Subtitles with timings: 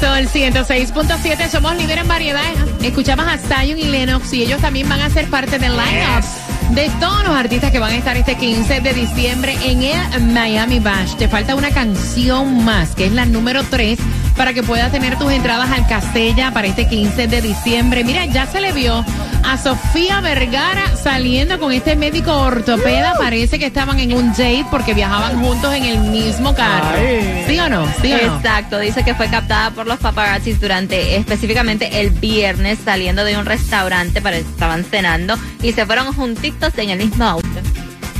[0.00, 2.42] Sol 106.7, somos líderes en variedad.
[2.82, 6.24] Escuchamos a Zion y Lennox y ellos también van a ser parte del lineup
[6.70, 10.80] de todos los artistas que van a estar este 15 de diciembre en el Miami
[10.80, 11.14] Bash.
[11.14, 13.98] Te falta una canción más, que es la número 3,
[14.36, 18.04] para que puedas tener tus entradas al Castella para este 15 de diciembre.
[18.04, 19.04] Mira, ya se le vio
[19.46, 23.14] a Sofía Vergara saliendo con este médico ortopeda.
[23.16, 26.98] Parece que estaban en un date porque viajaban juntos en el mismo carro.
[27.46, 27.86] ¿Sí o no?
[28.02, 28.36] ¿Sí o no?
[28.36, 33.46] Exacto, dice que fue captada por los paparazzis durante específicamente el viernes saliendo de un
[33.46, 37.48] restaurante, para estaban cenando y se fueron juntitos en el mismo auto.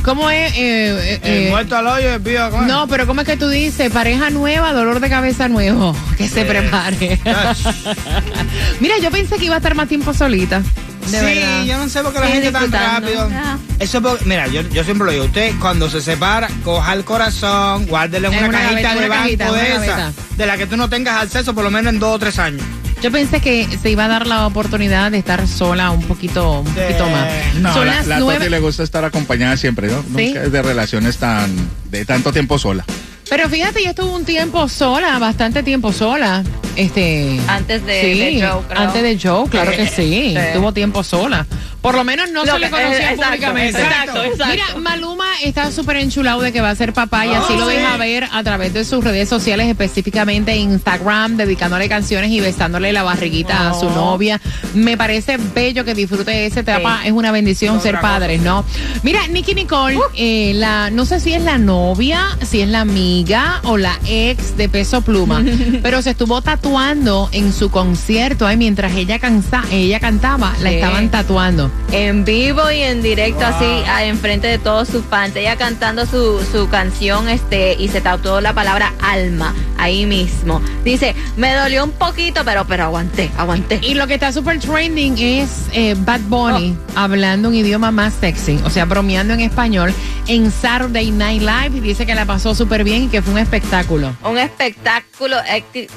[0.03, 0.53] ¿Cómo es?
[0.53, 2.67] eh, eh, eh, muerto al hoyo, el vivo a comer.
[2.69, 3.91] no, pero ¿cómo es que tú dices?
[3.91, 5.93] Pareja nueva, dolor de cabeza nuevo.
[6.17, 7.19] Que se prepare.
[8.79, 10.63] Mira, yo pensé que iba a estar más tiempo solita.
[11.07, 11.63] De sí, verdad.
[11.65, 13.29] yo no sé por qué la gente tan rápido.
[13.33, 13.57] Ah.
[13.79, 17.03] Eso es por- mira, yo, yo siempre lo digo, usted cuando se separa, coja el
[17.03, 20.11] corazón, guárdele en una, una cajita gaveta, de una banco cajita, de esa, gaveta.
[20.37, 22.63] de la que tú no tengas acceso por lo menos en dos o tres años.
[23.01, 26.73] Yo pensé que se iba a dar la oportunidad de estar sola un poquito, un
[26.73, 27.27] poquito más.
[27.59, 28.39] No, Son la, las la nueve.
[28.39, 30.01] Toti le gusta estar acompañada siempre, ¿no?
[30.01, 30.07] ¿Sí?
[30.29, 31.55] Nunca es de relaciones tan,
[31.91, 32.83] de tanto tiempo sola.
[33.29, 36.43] Pero fíjate, yo estuve un tiempo sola, bastante tiempo sola.
[36.75, 37.39] Este.
[37.47, 38.81] Antes de- sí, de Joe, creo.
[38.81, 40.33] Antes de Joe, claro que sí.
[40.35, 40.37] Sí.
[40.53, 41.45] Tuvo tiempo sola.
[41.87, 43.81] Por lo menos no Lo se le conocía eh, exacto, públicamente.
[43.81, 44.45] exacto, exacto.
[44.51, 47.69] Mira, Maluma está súper enchulado de que va a ser papá y así Oh, lo
[47.69, 47.75] sí.
[47.77, 53.03] deja ver a través de sus redes sociales, específicamente Instagram, dedicándole canciones y besándole la
[53.03, 53.91] barriguita a su Oh.
[53.95, 54.41] novia.
[54.73, 56.99] Me parece bello que disfrute de esa etapa.
[57.01, 57.07] Sí.
[57.07, 58.65] Es una bendición ser padres, ¿no?
[59.03, 63.61] Mira, Nicky Nicole, eh, la, no sé si es la novia, si es la amiga
[63.63, 65.41] o la ex de Peso Pluma,
[65.81, 71.09] pero se estuvo tatuando en su concierto ay, mientras ella, cansa, ella cantaba, la estaban
[71.09, 71.71] tatuando.
[71.91, 73.47] En vivo y en directo, Wow.
[73.47, 75.35] así, enfrente de todos sus fans.
[75.35, 80.61] Ella cantando su, su canción este y se tatuó la palabra alma ahí mismo.
[80.83, 83.79] Dice, me dolió un poquito, pero, pero aguanté, aguanté.
[83.81, 88.59] Y lo que está super trending es eh, Bad Bunny hablando un idioma más sexy,
[88.65, 89.93] o sea, bromeando en español
[90.27, 93.39] en Saturday Night Live y dice que la pasó súper bien y que fue un
[93.39, 94.15] espectáculo.
[94.25, 95.37] Un espectáculo,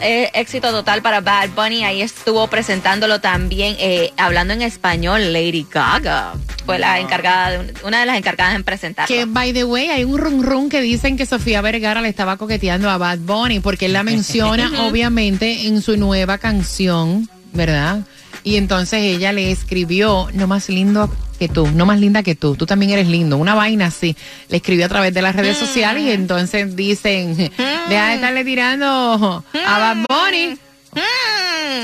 [0.00, 1.84] eh, éxito total para Bad Bunny.
[1.84, 6.32] Ahí estuvo presentándolo también, eh, hablando en español, Lady Gaga.
[6.66, 9.12] Fue la encargada, de un- una de las encargadas en presentarlo.
[9.12, 12.36] Que, by the way, hay un rum rum que dicen que Sofía Vergara le estaba
[12.36, 18.00] coqueteando a Bad Bunny porque él la menciona, obviamente, en su nueva canción, ¿verdad?
[18.42, 21.08] Y entonces ella le escribió, no más lindo
[21.38, 24.16] que tú, no más linda que tú, tú también eres lindo, una vaina así.
[24.48, 29.44] Le escribió a través de las redes sociales y entonces dicen, deja de estarle tirando
[29.54, 30.58] a Bad Bunny,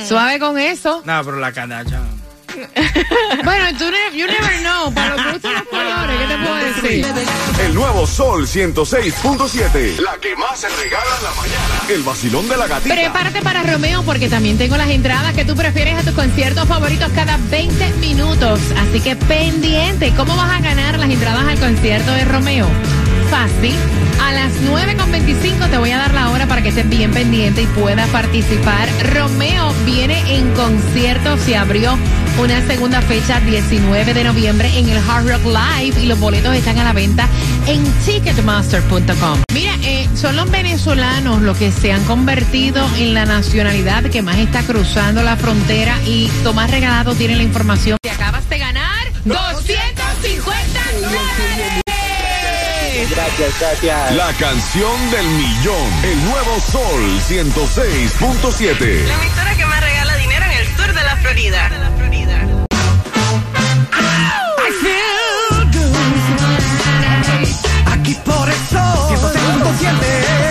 [0.08, 1.04] suave con eso.
[1.04, 2.03] No, pero la canacha.
[3.44, 7.06] Bueno, tú ne- you never know, para los gustos los colores, ¿qué te puedo decir?
[7.65, 9.99] El nuevo Sol 106.7.
[10.00, 11.81] La que más se regala en la mañana.
[11.89, 12.95] El vacilón de la gatita.
[12.95, 17.11] Prepárate para Romeo porque también tengo las entradas que tú prefieres a tus conciertos favoritos
[17.15, 18.61] cada 20 minutos.
[18.89, 22.66] Así que pendiente, ¿cómo vas a ganar las entradas al concierto de Romeo?
[23.31, 23.75] Fácil.
[24.22, 27.66] A las 9.25 te voy a dar la hora para que estés bien pendiente y
[27.66, 28.89] puedas participar.
[29.15, 31.99] Romeo viene en concierto, se abrió
[32.38, 36.78] una segunda fecha 19 de noviembre en el Hard Rock Live y los boletos están
[36.78, 37.28] a la venta
[37.66, 39.42] en ticketmaster.com.
[39.52, 44.38] Mira, eh, son los venezolanos los que se han convertido en la nacionalidad que más
[44.38, 47.98] está cruzando la frontera y Tomás Regalado tiene la información.
[48.02, 51.82] Te acabas de ganar 250 dólares.
[54.14, 56.04] La canción del millón.
[56.04, 59.06] El nuevo Sol 106.7.
[59.06, 62.05] La emisora que más regala dinero en el sur de la Florida.
[69.86, 70.46] 106.7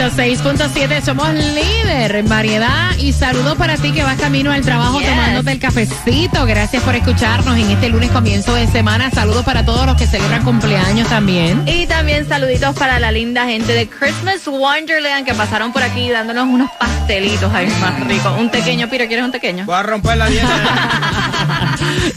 [0.00, 4.02] 106.7 El nuevo Sol 106.7 106.7, somos líder en variedad y saludos para ti que
[4.02, 5.08] vas camino al trabajo Yes.
[5.10, 6.46] tomándote el cafecito.
[6.46, 9.10] Gracias por escucharnos en este lunes comienzo de semana.
[9.10, 11.62] Saludos para todos los que celebran cumpleaños también.
[11.66, 16.48] Y también saluditos para la linda gente de Christmas Wonderland que pasaron por aquí dándonos
[16.48, 18.38] unos pastelitos ahí más ricos.
[18.38, 19.64] Un pequeño, Piro, ¿quieres un pequeño?
[19.66, 20.48] Voy a romper la dieta.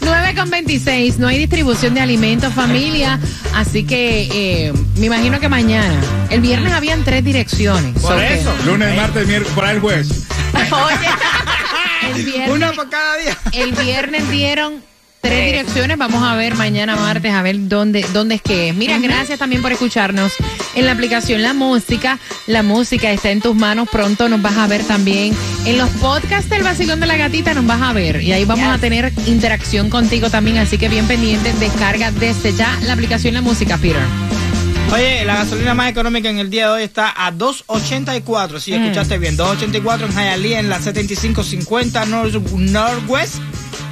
[0.00, 3.18] 9 con 26, no hay distribución de alimentos, familia.
[3.54, 5.94] Así que eh, me imagino que mañana.
[6.30, 7.92] El viernes habían tres direcciones.
[8.00, 8.54] Por So que eso.
[8.66, 10.08] Lunes, martes, miércoles, por ahí el juez.
[10.54, 13.36] Oye, El viernes, Una por cada día.
[13.52, 14.82] el viernes dieron
[15.24, 15.96] tres direcciones.
[15.98, 18.74] Vamos a ver mañana martes a ver dónde, dónde es que es.
[18.74, 20.32] Mira, gracias también por escucharnos
[20.74, 22.18] en la aplicación La Música.
[22.46, 23.88] La música está en tus manos.
[23.90, 25.34] Pronto nos vas a ver también
[25.64, 27.54] en los podcasts del Vacilón de la Gatita.
[27.54, 28.74] Nos vas a ver y ahí vamos Yes.
[28.74, 30.58] a tener interacción contigo también.
[30.58, 31.52] Así que bien pendiente.
[31.54, 34.02] Descarga desde ya la aplicación La Música, Peter.
[34.92, 38.60] Oye, la gasolina más económica en el día de hoy está a 2.84.
[38.60, 39.36] Sí, escuchaste bien.
[39.36, 43.36] 2.84 en Hialeah en la 7550 North, Northwest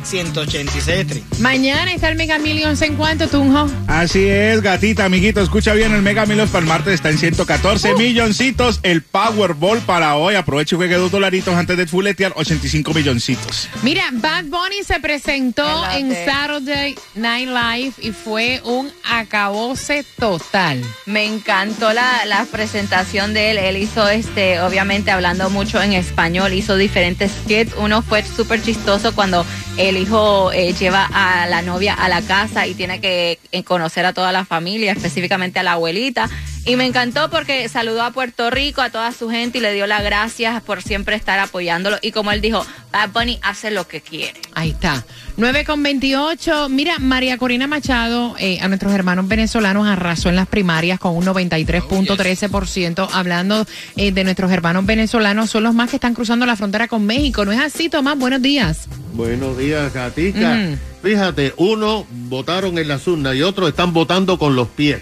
[0.05, 1.23] 186 Street.
[1.41, 3.67] Mañana está el Mega Millions en cuanto, Tunjo.
[3.87, 5.41] Así es, gatita, amiguito.
[5.41, 8.81] Escucha bien, el Mega Millions para el martes está en 114 milloncitos.
[8.83, 10.35] El Powerball para hoy.
[10.35, 13.69] Aproveche y juegue dos dolaritos antes de fuletear 85 milloncitos.
[13.83, 16.13] Mira, Bad Bunny se presentó en.
[16.13, 20.83] Saturday Night Live y fue un acabose total.
[21.07, 23.59] me encantó la, la presentación de él.
[23.59, 27.73] Él hizo, este, obviamente, hablando mucho en español, hizo diferentes skits.
[27.79, 29.45] Uno fue súper chistoso cuando
[29.93, 34.07] el hijo eh, lleva a la novia a la casa y tiene que eh, conocer
[34.07, 36.31] a toda la familia, específicamente a la abuelita.
[36.65, 39.87] Y me encantó porque saludó a Puerto Rico, a toda su gente y le dio
[39.87, 41.99] las gracias por siempre estar apoyándolo.
[42.01, 44.41] Y como él dijo, Bad Bunny hace lo que quiere.
[44.55, 45.05] Ahí está.
[45.37, 46.71] 9 con 28.
[46.71, 51.27] Mira, María Corina Machado, eh, a nuestros hermanos venezolanos arrasó en las primarias con un
[51.27, 53.09] 93.13%.
[53.13, 53.67] Hablando
[53.97, 57.45] de nuestros hermanos venezolanos, son los más que están cruzando la frontera con México.
[57.45, 58.17] ¿No es así, Tomás?
[58.17, 58.89] Buenos días.
[59.13, 60.55] Buenos días, Gatica.
[60.55, 60.79] Mm.
[61.03, 65.01] Fíjate, uno votaron en las urnas y otros están votando con los pies.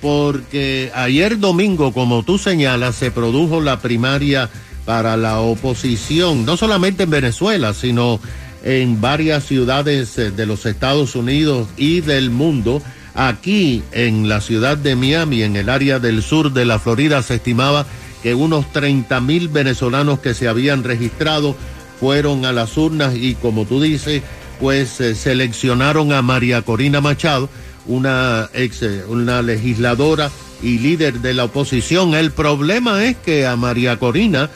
[0.00, 4.50] Porque ayer domingo, como tú señalas, se produjo la primaria
[4.84, 8.20] para la oposición, no solamente en Venezuela, sino
[8.64, 12.82] en varias ciudades eh, de los Estados Unidos y del mundo.
[13.14, 17.36] Aquí en la ciudad de Miami, en el área del sur de la Florida, se
[17.36, 17.86] estimaba
[18.22, 21.54] que unos 30 mil venezolanos que se habían registrado
[22.04, 24.22] fueron a las urnas y como tú dices,
[24.60, 27.48] pues eh, seleccionaron a María Corina Machado,
[27.86, 30.30] una ex, eh, una legisladora
[30.62, 32.12] y líder de la oposición.
[32.12, 34.50] El problema es que a María Corina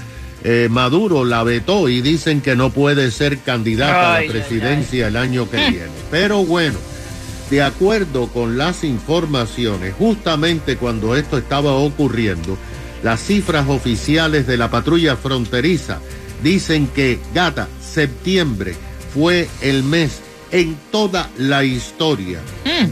[0.44, 5.08] eh, Maduro la vetó y dicen que no puede ser candidata a la ay, presidencia
[5.08, 5.88] el año que viene.
[6.10, 6.76] Pero bueno,
[7.48, 12.58] de acuerdo con las informaciones, justamente cuando esto estaba ocurriendo,
[13.02, 15.98] las cifras oficiales de la patrulla fronteriza
[16.42, 18.74] dicen que, gata, septiembre
[19.14, 20.20] fue el mes
[20.50, 22.40] en toda la historia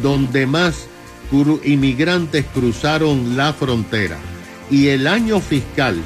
[0.02, 0.87] donde más
[1.31, 4.16] cru- inmigrantes cruzaron la frontera.
[4.70, 5.96] Y el año fiscal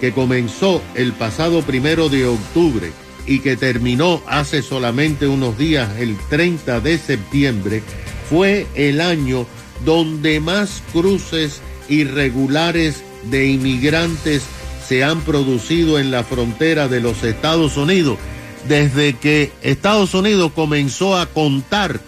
[0.00, 2.92] que comenzó el pasado primero de octubre
[3.26, 7.82] y que terminó hace solamente unos días, el 30 de septiembre,
[8.28, 9.46] fue el año
[9.84, 14.42] donde más cruces irregulares de inmigrantes
[14.88, 18.18] se han producido en la frontera de los Estados Unidos
[18.66, 22.00] desde que Estados Unidos comenzó a contar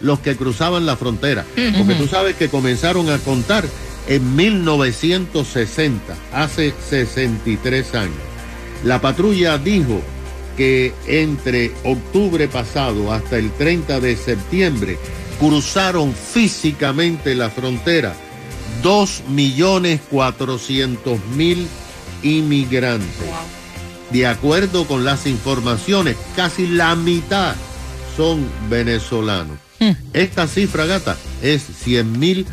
[0.00, 1.44] los que cruzaban la frontera.
[1.76, 3.64] Porque tú sabes que comenzaron a contar
[4.08, 8.14] en 1960, hace 63 años.
[8.84, 10.00] La patrulla dijo
[10.56, 14.98] que entre octubre pasado hasta el 30 de septiembre
[15.38, 18.14] cruzaron físicamente la frontera
[18.82, 21.68] 2 millones 400 mil
[22.22, 23.08] inmigrantes.
[24.10, 27.54] De acuerdo con las informaciones, casi la mitad
[28.16, 29.58] son venezolanos.
[30.12, 32.46] Esta cifra, gata, es 100 mil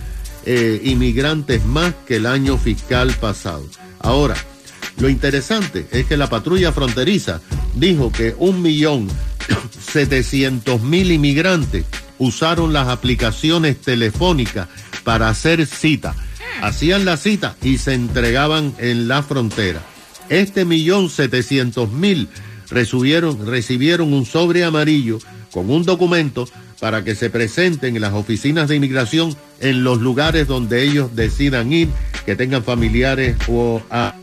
[0.45, 3.67] eh, inmigrantes más que el año fiscal pasado.
[3.99, 4.35] Ahora,
[4.97, 7.41] lo interesante es que la patrulla fronteriza
[7.75, 9.07] dijo que un millón
[9.91, 11.85] setecientos mil inmigrantes
[12.17, 14.67] usaron las aplicaciones telefónicas
[15.03, 16.15] para hacer cita.
[16.61, 19.81] Hacían la cita y se entregaban en la frontera.
[20.29, 22.29] Este millón setecientos mil
[22.69, 25.19] recibieron, recibieron un sobre amarillo
[25.51, 26.47] con un documento
[26.79, 31.73] para que se presenten en las oficinas de inmigración en los lugares donde ellos decidan
[31.73, 31.89] ir,
[32.25, 34.15] que tengan familiares o a...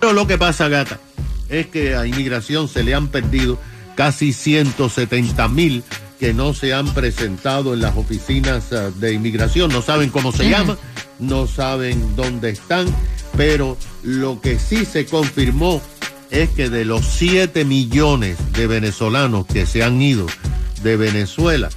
[0.00, 0.98] Pero lo que pasa, gata,
[1.48, 3.58] es que a inmigración se le han perdido
[3.94, 5.84] casi 170 mil
[6.18, 10.48] que no se han presentado en las oficinas ah, de inmigración, no saben cómo se
[10.48, 10.76] llama,
[11.18, 12.86] no saben dónde están
[13.36, 15.80] pero lo que sí se confirmó
[16.30, 20.26] es que de los 7 millones de venezolanos que se han ido
[20.82, 21.68] de Venezuela,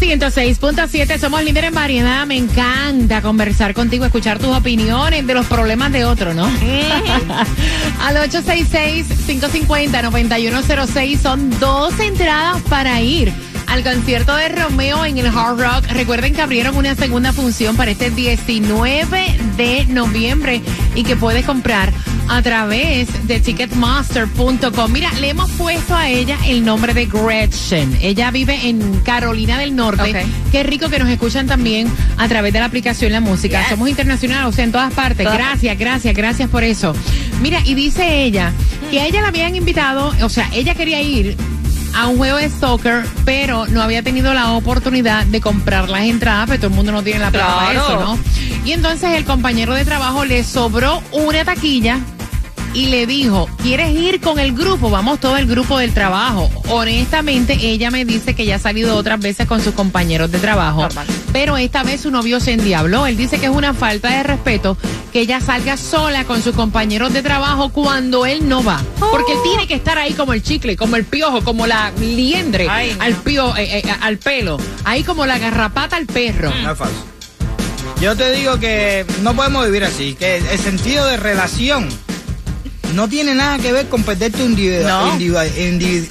[0.09, 2.25] 106.7, somos líderes en variedad.
[2.25, 6.47] Me encanta conversar contigo, escuchar tus opiniones de los problemas de otro, ¿no?
[8.01, 13.31] Al 866-550-9106 son dos entradas para ir
[13.67, 15.85] al concierto de Romeo en el Hard Rock.
[15.93, 20.63] Recuerden que abrieron una segunda función para este 19 de noviembre
[20.95, 21.93] y que puedes comprar
[22.29, 24.93] a través de ticketmaster.com.
[24.93, 27.99] Mira, le hemos puesto a ella el nombre de Gretchen.
[28.01, 30.27] Ella vive en Carolina del Norte.
[30.53, 33.61] Qué rico que nos escuchan también a través de la aplicación La Música.
[33.61, 33.71] Yes.
[33.71, 35.25] Somos internacionales, o sea, en todas partes.
[35.25, 36.95] Todas gracias, gracias, gracias por eso.
[37.41, 38.53] Mira, y dice ella
[38.91, 41.37] que a ella la habían invitado, o sea, ella quería ir
[41.95, 46.47] a un juego de soccer, pero no había tenido la oportunidad de comprar las entradas,
[46.47, 47.87] pero todo el mundo no tiene la plata para Claro.
[47.87, 48.19] eso, ¿no?
[48.67, 51.99] Y entonces el compañero de trabajo le sobró una taquilla
[52.75, 54.91] y le dijo, ¿quieres ir con el grupo?
[54.91, 56.51] Vamos todo el grupo del trabajo.
[56.69, 60.83] Honestamente, ella me dice que ya ha salido otras veces con sus compañeros de trabajo,
[60.83, 61.07] Normal.
[61.33, 63.07] pero esta vez su novio se endiabló.
[63.07, 64.77] Él dice que es una falta de respeto
[65.13, 68.83] que ella salga sola con sus compañeros de trabajo cuando él no va.
[68.99, 72.69] Porque él tiene que estar ahí como el chicle, como el piojo, como la liendre
[72.69, 73.05] Ay, no.
[73.05, 76.53] al, pio, eh, eh, al pelo, ahí como la garrapata al perro.
[76.63, 77.05] No es falso.
[78.01, 81.89] Yo te digo que no podemos vivir así, que el sentido de relación
[82.95, 84.45] no tiene nada que ver con perder tu No.
[84.47, 85.17] individualidad.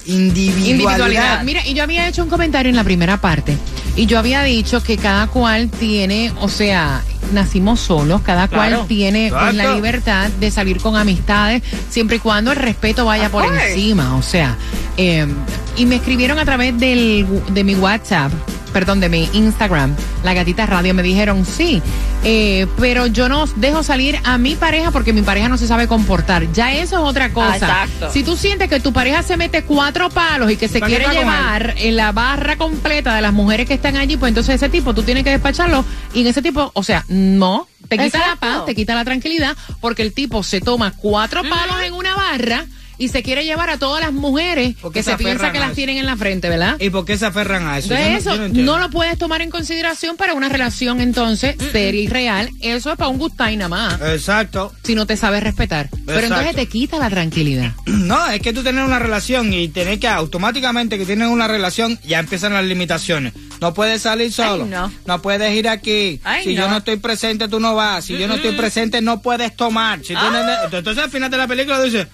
[0.06, 1.44] individualidad.
[1.44, 3.58] Mira, y yo había hecho un comentario en la primera parte
[3.96, 7.04] y yo había dicho que cada cual tiene, o sea,
[7.34, 8.78] nacimos solos, cada Claro.
[8.78, 13.28] cual tiene pues, la libertad de salir con amistades siempre y cuando el respeto vaya
[13.28, 13.70] Of por course.
[13.74, 14.56] encima, o sea,
[14.98, 15.28] eh,
[15.76, 18.32] y me escribieron a través del, de mi WhatsApp.
[18.74, 21.82] Perdón, de mi Instagram, la gatita radio, me dijeron sí,
[22.24, 25.88] eh, pero yo no dejo salir a mi pareja porque mi pareja no se sabe
[25.88, 26.52] comportar.
[26.52, 27.56] Ya eso es otra cosa.
[27.56, 28.12] Exacto.
[28.12, 30.98] Si tú sientes que tu pareja se mete cuatro palos y que se ¿Para qué
[30.98, 34.70] quiere llevar en la barra completa de las mujeres que están allí, pues entonces ese
[34.70, 38.36] tipo tú tienes que despacharlo y en ese tipo, o sea, no, te quita la
[38.36, 42.66] paz, te quita la tranquilidad porque el tipo se toma cuatro palos en una barra
[42.98, 45.98] y se quiere llevar a todas las mujeres que se se piensa que las tienen
[45.98, 46.78] en la frente, ¿verdad?
[46.80, 47.94] ¿Y por qué se aferran a eso?
[47.94, 52.50] No- eso no, lo puedes tomar en consideración para una relación entonces seria y real.
[52.62, 54.02] Eso es para un gustai nada más.
[54.02, 54.74] Exacto.
[54.84, 55.90] Si no te sabes respetar.
[56.06, 57.74] Pero entonces te quita la tranquilidad.
[58.08, 62.00] No, es que tú tener una relación y tener que automáticamente que tienes una relación,
[62.06, 63.34] ya empiezan las limitaciones.
[63.60, 64.66] No puedes salir solo.
[65.06, 65.22] no.
[65.22, 66.22] puedes ir aquí.
[66.24, 66.78] Ay, si yo no.
[66.78, 68.06] estoy presente, tú no vas.
[68.06, 70.00] Si yo no estoy presente, no puedes tomar.
[70.06, 70.68] Si tú Ah.
[70.72, 72.08] no- entonces al final de la película dices,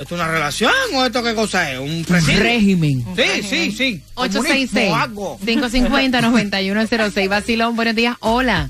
[0.00, 1.78] ¿esto es una relación o esto qué cosa es?
[1.78, 2.40] ¿Un presidio?
[2.42, 3.04] Régimen.
[3.14, 4.02] Sí, sí, sí.
[4.14, 5.38] 866 Comunismo, algo.
[5.44, 8.16] 550 9106 Vacilón, buenos días.
[8.20, 8.68] Hola.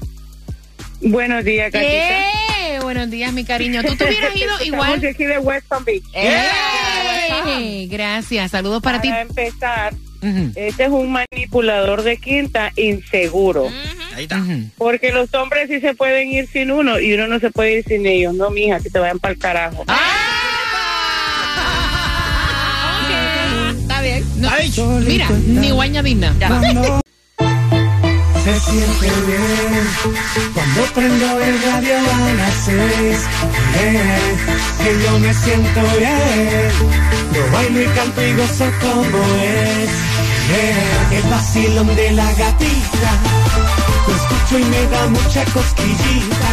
[1.00, 1.90] Buenos días, Gatita.
[1.92, 2.78] ¡Eh!
[2.82, 3.82] Buenos días, mi cariño.
[3.84, 5.00] Tú te hubieras ido Estamos igual.
[5.00, 6.04] de aquí de Weston Beach.
[6.14, 7.86] ¡Eh!
[7.88, 8.50] Gracias.
[8.50, 9.08] Saludos para ti.
[9.08, 9.94] Para empezar,
[10.56, 13.68] este es un manipulador de quinta inseguro.
[14.14, 14.42] Ahí está.
[14.76, 17.84] Porque los hombres sí se pueden ir sin uno y uno no se puede ir
[17.84, 18.34] sin ellos.
[18.34, 19.84] No, mija, que te vayan para el carajo.
[19.86, 20.29] Ah,
[24.40, 24.72] No, Ay,
[25.06, 26.60] mira, ni voy a añadir nada.
[28.42, 29.86] Se siente bien
[30.54, 33.18] cuando prendo el radio a las seis.
[34.82, 36.70] Que yo me siento bien.
[37.34, 39.90] Yo bailo y canto y gozo como es.
[40.48, 43.12] Bien, el vacilón de la gatita.
[44.08, 46.50] Lo escucho y me da mucha cosquillita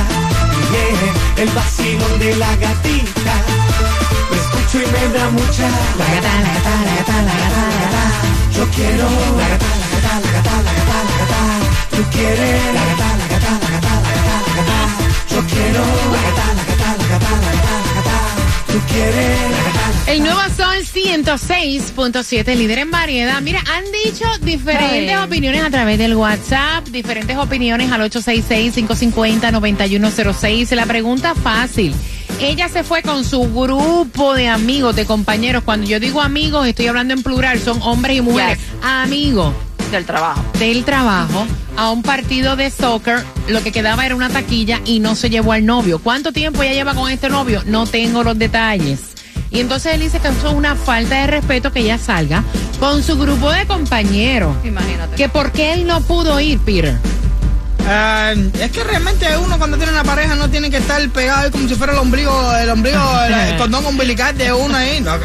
[0.71, 3.35] yeah, el vacilón de la gatita.
[4.29, 5.67] Lo escucho y me da mucha.
[5.99, 8.03] La gata, la gata, la gata, la gata, la gata.
[8.55, 9.07] Yo quiero.
[9.39, 11.41] La gata, la gata, la gata, la gata, la gata.
[11.95, 12.73] Tú quieres.
[12.73, 14.79] La gata, la gata, la gata, la gata, la gata.
[15.31, 15.83] Yo quiero.
[16.13, 18.17] La gata, la gata, la gata, la gata, la gata.
[18.71, 19.56] Tú quieres.
[20.07, 23.41] El nuevo Sol 106.7, líder en variedad.
[23.41, 25.23] Mira, han dicho diferentes Ay.
[25.23, 30.73] opiniones a través del WhatsApp, diferentes opiniones al 866-550-9106.
[30.75, 31.93] La pregunta fácil.
[32.39, 35.63] Ella se fue con su grupo de amigos, de compañeros.
[35.65, 38.59] Cuando yo digo amigos, estoy hablando en plural, son hombres y mujeres.
[38.59, 38.67] Yes.
[38.83, 39.53] Amigos
[39.91, 40.41] Del trabajo.
[40.57, 41.45] del trabajo
[41.75, 45.51] a un partido de soccer, lo que quedaba era una taquilla y no se llevó
[45.51, 45.99] al novio.
[45.99, 47.61] ¿Cuánto tiempo ella lleva con este novio?
[47.65, 49.01] No tengo los detalles.
[49.57, 52.43] Y entonces él dice que eso es una falta de respeto que ella salga
[52.79, 54.55] con su grupo de compañeros.
[54.63, 55.15] Imagínate.
[55.15, 56.95] Que por qué él no pudo ir, Peter.
[57.89, 61.49] Ah, es que realmente uno cuando tiene una pareja no tiene que estar pegado ahí
[61.51, 65.01] como si fuera el ombligo, el ombligo, el, el condón umbilical de uno ahí.
[65.01, 65.15] No,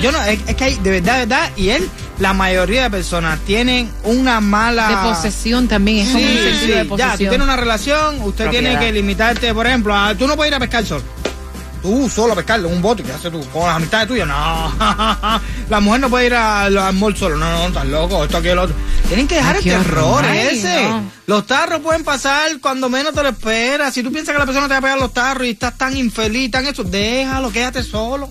[0.00, 1.88] yo no, es, es que hay, de verdad, de verdad, y él,
[2.20, 4.88] la mayoría de personas tienen una mala...
[4.90, 7.30] De posesión también, es como un Sí, sentido sí, de ya, tú posesión.
[7.30, 8.70] tienes una relación, usted Propiedad.
[8.70, 11.02] tiene que limitarte, por ejemplo, a, tú no puedes ir a pescar solo.
[11.82, 13.40] Tú solo a pescar en un bote, ¿qué haces tú?
[13.52, 14.72] Con las amistades tuyas, no.
[15.68, 18.54] La mujer no puede ir al, al mall solo, no, no, estás loco, esto, aquello,
[18.54, 18.76] lo otro.
[19.08, 20.24] Tienen que dejar Ay, el horror.
[20.24, 20.88] Ay, ese.
[20.88, 21.02] no.
[21.26, 23.92] Los tarros pueden pasar cuando menos te lo esperas.
[23.92, 25.96] Si tú piensas que la persona te va a pegar los tarros y estás tan
[25.96, 28.30] infeliz, tan eso, déjalo, quédate solo.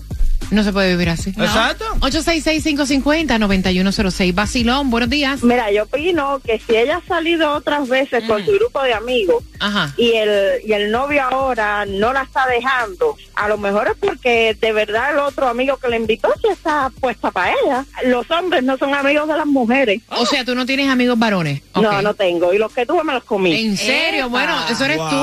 [0.52, 1.30] No se puede vivir así.
[1.30, 1.86] Exacto.
[2.00, 4.34] 866-550-9106.
[4.34, 5.42] Basilón, buenos días.
[5.42, 9.42] Mira, yo opino que si ella ha salido otras veces con su grupo de amigos
[9.60, 9.94] Ajá.
[9.96, 14.54] y el, y el novio ahora no la está dejando, a lo mejor es porque
[14.60, 17.86] de verdad el otro amigo que le invitó sí está puesta para ella.
[18.04, 20.02] Los hombres no son amigos de las mujeres.
[20.10, 21.62] O sea, tú no tienes amigos varones.
[21.74, 22.52] No, no tengo.
[22.52, 23.68] Y los que tuve me los comí.
[23.68, 24.28] En serio, Epa.
[24.28, 25.08] bueno, eso eres Wow.
[25.08, 25.16] tú.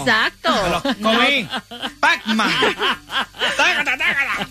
[0.00, 0.50] Exacto.
[1.00, 1.48] Comí.
[2.00, 2.50] Pac-Man.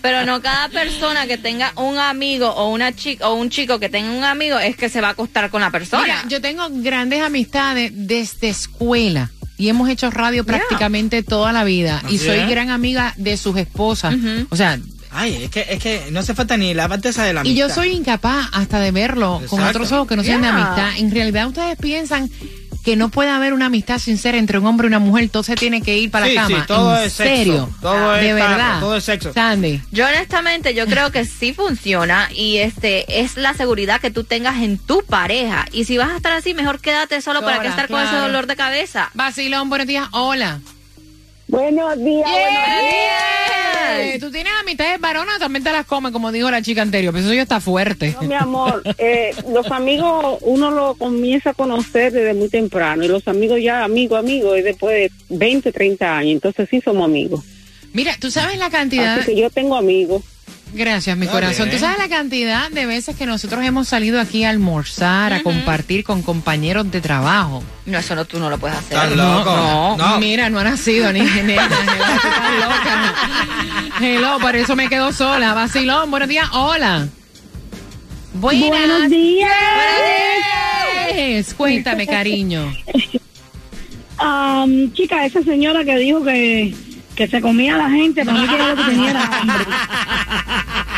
[0.02, 3.88] Pero no cada persona que tenga un amigo o una chica o un chico que
[3.88, 6.02] tenga un amigo es que se va a acostar con la persona.
[6.04, 12.02] Mira, yo tengo grandes amistades desde escuela y hemos hecho radio prácticamente toda la vida
[12.04, 12.48] y Así soy es.
[12.48, 14.14] gran amiga de sus esposas.
[14.50, 14.78] O sea,
[15.16, 17.54] Ay, es que, es que no hace falta ni la parte esa de la y
[17.54, 17.82] yo amistad.
[17.82, 20.56] soy incapaz hasta de verlo con otros ojos que no sean de Yeah.
[20.56, 20.98] amistad.
[20.98, 22.28] En realidad ustedes piensan
[22.84, 25.80] que no puede haber una amistad sincera entre un hombre y una mujer, entonces tiene
[25.82, 26.60] que ir para Sí, la cama.
[26.60, 27.34] sí, todo ¿En es sexo.
[27.36, 27.70] serio?
[27.80, 28.80] Todo de es tarro, verdad.
[28.80, 29.32] todo es sexo.
[29.32, 29.80] Sandy.
[29.90, 34.56] Yo honestamente yo creo que sí funciona y este es la seguridad que tú tengas
[34.62, 37.88] en tu pareja y si vas a estar así mejor quédate solo para que estar
[37.88, 39.10] con ese dolor de cabeza.
[39.14, 40.08] Vacilón, buenos días.
[40.12, 40.60] Hola.
[41.54, 42.28] Buenos días,
[43.96, 47.12] Eh, ¿Tú tienes amistades varonas también te las comes, como dijo la chica anterior?
[47.14, 48.16] Pero eso ya está fuerte.
[48.20, 53.08] No, mi amor, eh, los amigos uno lo comienza a conocer desde muy temprano y
[53.08, 57.44] los amigos ya amigos, amigos, es después de 20, 30 años, entonces sí somos amigos.
[57.92, 59.20] Mira, tú sabes la cantidad.
[59.20, 60.24] Así que yo tengo amigos.
[60.76, 61.66] Gracias, mi Está corazón.
[61.66, 61.76] bien.
[61.78, 66.02] Tú sabes la cantidad de veces que nosotros hemos salido aquí a almorzar, a compartir
[66.02, 67.62] con compañeros de trabajo.
[67.86, 68.96] No, eso no tú no lo puedes hacer.
[68.98, 69.54] Estás loco.
[69.54, 70.18] No, No.
[70.18, 71.62] mira, no ha nacido ni nena.
[71.64, 73.14] Estás loca.
[74.00, 75.54] Hello, por eso me quedo sola.
[75.54, 76.48] Vacilón, buenos días.
[76.52, 77.06] Hola.
[78.34, 78.68] Buenas.
[78.68, 79.50] Buenos días.
[81.04, 81.54] Buenos días.
[81.54, 82.72] Cuéntame, cariño.
[84.18, 86.74] Am, chica, esa señora que dijo que,
[87.14, 89.64] que se comía a la gente, para mí que era lo que tenía era hambre.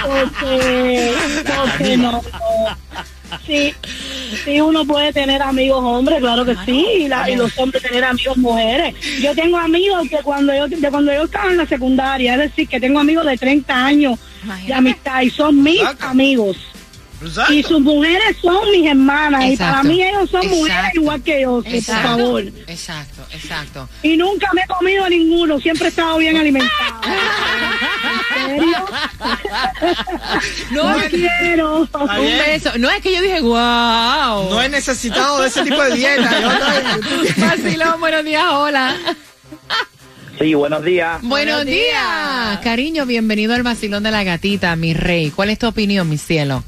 [0.02, 1.12] Porque,
[1.56, 2.22] porque no.
[3.44, 3.74] Sí,
[4.44, 8.04] sí, uno puede tener amigos hombres, claro que sí, y, la- y los hombres tener
[8.04, 8.94] amigos mujeres.
[9.20, 12.68] Yo tengo amigos que cuando yo, de cuando yo estaba en la secundaria, es decir,
[12.68, 14.18] que tengo amigos de 30 años
[14.66, 16.06] de amistad y son mis Exacto.
[16.06, 16.56] amigos.
[17.22, 17.52] Exacto.
[17.52, 21.62] Y sus mujeres son mis hermanas, y para mí ellos son mujeres igual que yo,
[21.62, 22.42] que por favor.
[22.66, 23.88] Exacto, exacto.
[24.02, 26.72] Y nunca me he comido ninguno, siempre he estado bien alimentado.
[28.46, 28.86] ¿En serio?
[30.70, 31.88] No, No quiero.
[31.92, 32.70] Un beso.
[32.78, 34.50] No es que yo dije, wow.
[34.50, 36.40] No he necesitado de ese tipo de dieta.
[36.40, 36.48] Yo
[37.46, 38.94] Vacilón, buenos días, hola.
[40.38, 41.22] Sí, buenos días.
[41.22, 41.86] Buenos, Buenos días.
[42.50, 42.58] días.
[42.62, 45.30] Cariño, bienvenido al vacilón de la gatita, mi rey.
[45.30, 46.62] ¿Cuál es tu opinión, mi cielo?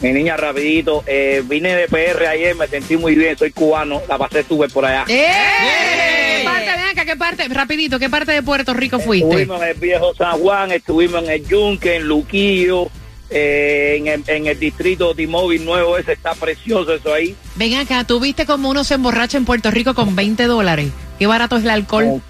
[0.00, 4.16] Mi niña, rapidito, eh, vine de PR ayer, me sentí muy bien, soy cubano, la
[4.16, 5.04] pasé estuve por allá.
[5.08, 6.38] ¡Eh!
[6.38, 7.48] ¿Qué parte, ven acá, qué parte?
[7.48, 9.28] Rapidito, ¿qué parte de Puerto Rico fuiste?
[9.28, 12.88] Estuvimos en el viejo San Juan, estuvimos en el Yunque, en Luquillo,
[13.28, 17.34] eh, en, el, en el distrito T-Mobile nuevo, ese está precioso eso ahí.
[17.56, 20.90] Ven acá, ¿tú viste cómo uno se emborracha en Puerto Rico con 20 dólares?
[21.18, 22.22] Qué barato es el alcohol.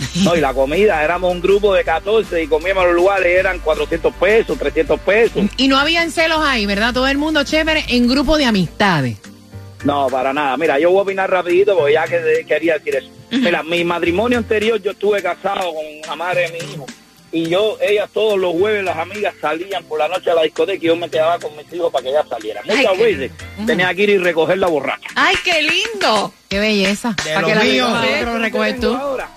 [0.24, 4.14] No, y la comida, éramos un grupo de 14 y comíamos los lugares, eran 400
[4.14, 5.42] pesos, 300 pesos.
[5.56, 6.92] Y no habían celos ahí, ¿verdad?
[6.94, 9.16] Todo el mundo chévere en grupo de amistades.
[9.84, 10.56] No, para nada.
[10.56, 13.08] Mira, yo voy a opinar rapidito porque ya que quería decir eso.
[13.30, 16.86] Mira, mi matrimonio anterior yo estuve casado con la madre de mi hijo.
[17.32, 20.82] Y yo, ellas todos los jueves, las amigas salían por la noche a la discoteca
[20.84, 22.64] y yo me quedaba con mis hijos para que ellas salieran.
[22.66, 23.30] Muchas Ay, qué- veces
[23.66, 25.08] tenía que ir y recoger la borracha.
[25.14, 26.34] ¡Ay, qué lindo!
[26.48, 27.14] Qué belleza.
[27.24, 27.86] De ¿Para lo que la mío.
[27.86, 28.94] recoja otro, lo recoges tú?
[28.96, 29.28] Ahora,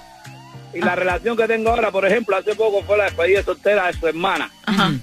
[0.74, 3.94] Y la relación que tengo ahora, por ejemplo, hace poco fue la despedida soltera de
[3.94, 4.50] su hermana.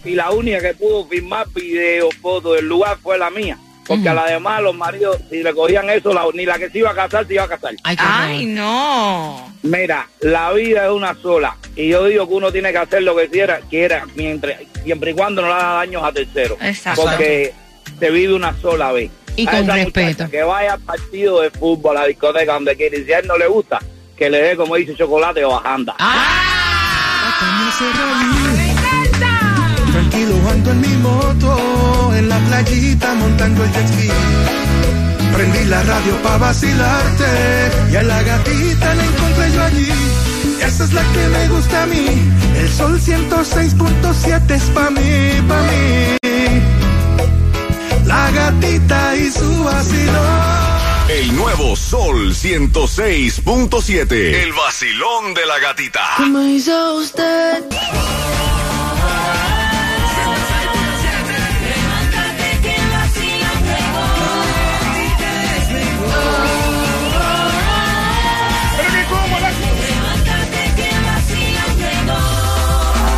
[0.04, 3.56] Y la única que pudo filmar video, fotos del lugar fue la mía.
[3.87, 6.78] Porque a la demás, los maridos, si le cogían eso, la- ni la que se
[6.78, 7.74] iba a casar, se iba a casar.
[7.83, 9.52] Ay, no.
[9.62, 11.56] Mira, la vida es una sola.
[11.74, 15.14] Y yo digo que uno tiene que hacer lo que quiera, quiera mientras, siempre y
[15.14, 16.56] cuando no le haga daños a terceros.
[16.62, 17.02] Exacto.
[17.02, 17.52] Porque
[17.98, 19.11] se vive una sola vez.
[19.37, 20.28] Y A con respeto.
[20.30, 22.96] Que vaya al partido de fútbol, a la discoteca, donde quiera.
[22.96, 23.80] Y si a él no le gusta,
[24.20, 25.96] que le dé, como dice, chocolate o bajanda.
[29.92, 34.09] Tranquilo ando en mi moto, en la playita montando el jet ski.
[35.33, 37.30] Prendí la radio pa' vacilarte
[37.90, 39.92] y a la gatita la encontré yo allí.
[40.66, 42.06] Esa es la que me gusta a mí.
[42.59, 46.18] El sol 106.7 es pa' mí, pa' mí.
[48.04, 50.80] La gatita y su vacilón.
[51.11, 54.12] El nuevo Sol 106.7.
[54.12, 56.01] El vacilón de la gatita.
[56.18, 57.64] ¿Cómo hizo usted?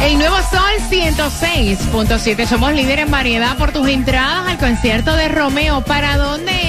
[0.03, 2.47] El nuevo Sol 106.7.
[2.47, 5.83] Somos líder en variedad por tus entradas al concierto de Romeo.
[5.83, 6.62] ¿Para dónde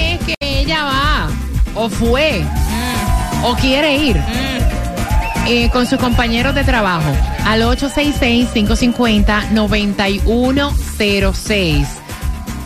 [1.74, 2.44] ¿O fue?
[3.42, 4.20] ¿O quiere ir?
[5.46, 7.12] Eh, con sus compañeros de trabajo
[7.44, 7.62] al
[10.62, 11.86] 866-550-9106.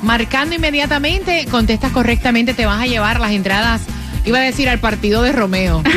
[0.02, 3.80] Marcando inmediatamente, contestas correctamente, te vas a llevar las entradas.
[4.24, 5.82] Iba a decir al partido de Romeo.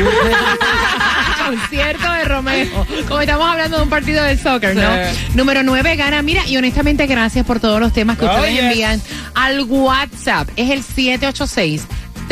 [1.46, 2.86] concierto de Romeo.
[3.08, 4.82] Como estamos hablando de un partido de soccer, ¿no?
[4.82, 5.18] Sí.
[5.34, 6.22] Número 9 gana.
[6.22, 8.62] Mira, y honestamente, gracias por todos los temas que Oh, ustedes yes.
[8.62, 9.02] envían
[9.34, 10.48] al WhatsApp.
[10.56, 11.82] Es el 786.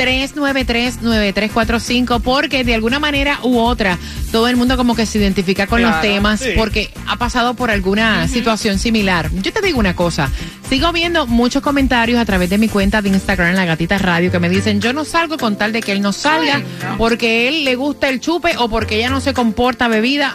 [0.00, 3.98] 393-9345 porque de alguna manera u otra
[4.32, 6.52] todo el mundo como que se identifica con los temas sí.
[6.56, 9.30] porque ha pasado por alguna situación similar.
[9.42, 10.30] Yo te digo una cosa,
[10.68, 14.38] sigo viendo muchos comentarios a través de mi cuenta de Instagram, La Gatita Radio, que
[14.38, 16.62] me dicen yo no salgo con tal de que él no salga
[16.96, 20.32] porque él le gusta el chupe o porque ella no se comporta bebida.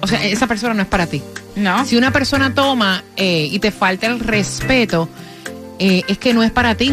[0.00, 1.22] O sea, esa persona no es para ti.
[1.56, 1.84] No.
[1.84, 5.08] Si una persona toma eh, y te falta el respeto,
[5.78, 6.92] eh, es que no es para ti.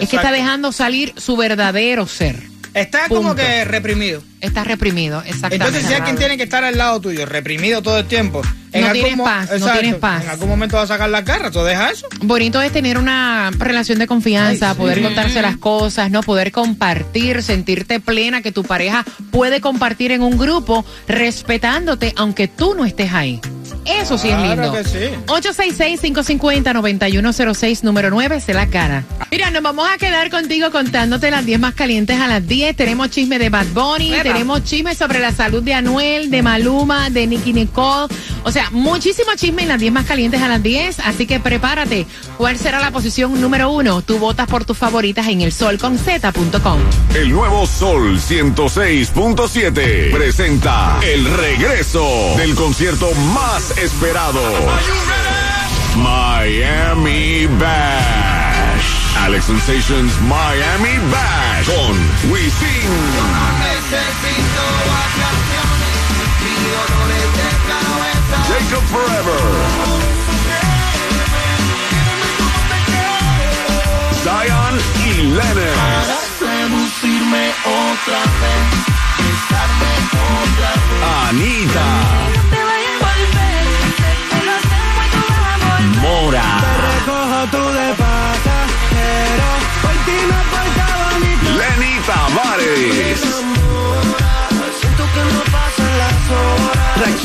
[0.00, 2.42] Es que está dejando salir su verdadero ser.
[2.74, 4.22] Está como que reprimido.
[4.42, 5.56] Está reprimido, exactamente.
[5.56, 8.92] Entonces, si alguien tiene que estar al lado tuyo, reprimido todo el tiempo, en No
[8.92, 10.24] tienes paz, no tienes paz.
[10.24, 12.06] En algún momento va a sacar la cara, ¿tú deja eso?
[12.20, 14.80] Bonito es tener una relación de confianza, Ay, sí.
[14.80, 20.20] poder contarse las cosas, no poder compartir, sentirte plena que tu pareja puede compartir en
[20.20, 23.40] un grupo respetándote aunque tú no estés ahí.
[23.86, 24.72] Eso sí es Claro lindo.
[24.72, 24.98] que sí.
[25.26, 29.04] 866-550-9106, número 9, se la cara.
[29.30, 32.76] Mira, nos vamos a quedar contigo contándote las 10 más calientes a las 10.
[32.76, 37.26] Tenemos chisme de Bad Bunny, tenemos chisme sobre la salud de Anuel, de Maluma, de
[37.26, 38.12] Nicky Nicole.
[38.46, 41.00] O sea, muchísimo chisme en las 10 más calientes a las 10.
[41.00, 42.06] Así que prepárate.
[42.38, 44.02] ¿Cuál será la posición número uno?
[44.02, 46.78] Tú votas por tus favoritas en el solconz.com.
[47.12, 52.06] El nuevo Sol 106.7 presenta el regreso
[52.36, 54.40] del concierto más esperado.
[55.96, 58.86] Miami Bash.
[59.22, 62.92] Alex Sensations Miami Bash con Wisin.
[68.58, 69.42] Jacob Forever.
[74.24, 76.15] Zion y